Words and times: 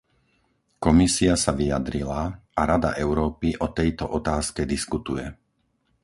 Komisia 0.85 1.33
sa 1.43 1.51
vyjadrila 1.59 2.21
a 2.57 2.61
Rada 2.69 2.91
Európy 3.05 3.49
o 3.61 3.67
tejto 3.77 4.05
otázke 4.19 4.61
diskutuje. 4.73 5.25